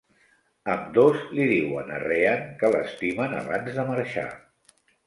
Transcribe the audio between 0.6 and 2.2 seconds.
Ambdós li diuen a